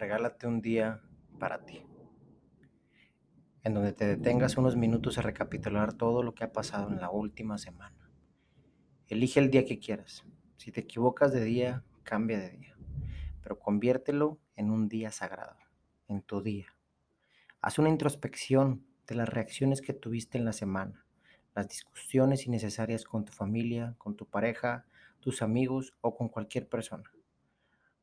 [0.00, 1.02] regálate un día
[1.38, 1.82] para ti,
[3.62, 7.10] en donde te detengas unos minutos a recapitular todo lo que ha pasado en la
[7.10, 8.10] última semana.
[9.08, 10.24] Elige el día que quieras.
[10.56, 12.76] Si te equivocas de día, cambia de día,
[13.42, 15.58] pero conviértelo en un día sagrado,
[16.08, 16.74] en tu día.
[17.60, 21.04] Haz una introspección de las reacciones que tuviste en la semana,
[21.54, 24.86] las discusiones innecesarias con tu familia, con tu pareja,
[25.20, 27.12] tus amigos o con cualquier persona.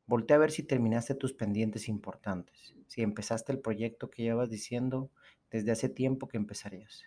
[0.08, 5.10] Voltea a ver si terminaste tus pendientes importantes, si empezaste el proyecto que llevas diciendo
[5.50, 7.02] desde hace tiempo que empezarías.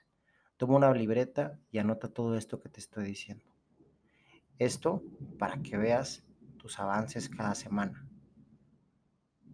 [0.55, 3.43] Toma una libreta y anota todo esto que te estoy diciendo.
[4.59, 5.03] Esto
[5.39, 6.23] para que veas
[6.57, 8.07] tus avances cada semana.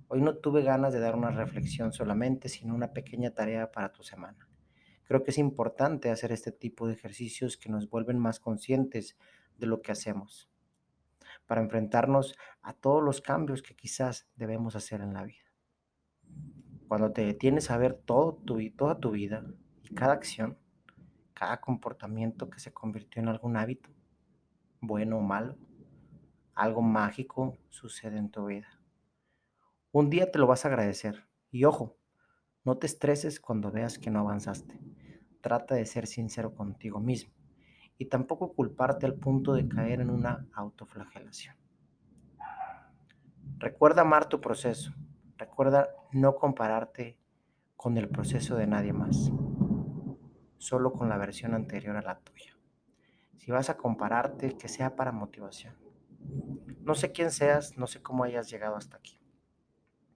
[0.09, 4.03] Hoy no tuve ganas de dar una reflexión solamente, sino una pequeña tarea para tu
[4.03, 4.49] semana.
[5.05, 9.15] Creo que es importante hacer este tipo de ejercicios que nos vuelven más conscientes
[9.57, 10.49] de lo que hacemos
[11.47, 15.45] para enfrentarnos a todos los cambios que quizás debemos hacer en la vida.
[16.87, 19.43] Cuando te detienes a ver todo tu, toda tu vida
[19.83, 20.57] y cada acción,
[21.33, 23.89] cada comportamiento que se convirtió en algún hábito,
[24.79, 25.57] bueno o malo,
[26.53, 28.67] algo mágico sucede en tu vida.
[29.91, 31.27] Un día te lo vas a agradecer.
[31.49, 31.97] Y ojo,
[32.63, 34.79] no te estreses cuando veas que no avanzaste.
[35.41, 37.36] Trata de ser sincero contigo mismo
[37.97, 41.55] y tampoco culparte al punto de caer en una autoflagelación.
[43.57, 44.93] Recuerda amar tu proceso.
[45.37, 47.17] Recuerda no compararte
[47.75, 49.31] con el proceso de nadie más,
[50.57, 52.57] solo con la versión anterior a la tuya.
[53.37, 55.75] Si vas a compararte, que sea para motivación.
[56.81, 59.19] No sé quién seas, no sé cómo hayas llegado hasta aquí,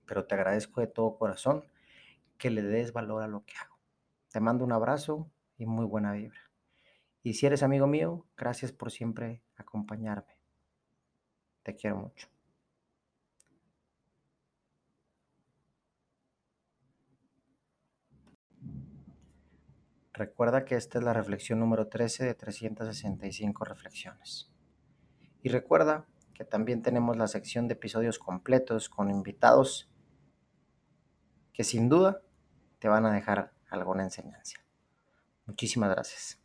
[0.05, 1.63] pero te agradezco de todo corazón
[2.37, 3.77] que le des valor a lo que hago.
[4.31, 6.50] Te mando un abrazo y muy buena vibra.
[7.23, 10.37] Y si eres amigo mío, gracias por siempre acompañarme.
[11.63, 12.27] Te quiero mucho.
[20.13, 24.51] Recuerda que esta es la reflexión número 13 de 365 reflexiones.
[25.41, 29.89] Y recuerda que también tenemos la sección de episodios completos con invitados
[31.53, 32.21] que sin duda
[32.79, 34.59] te van a dejar alguna enseñanza.
[35.45, 36.40] Muchísimas gracias.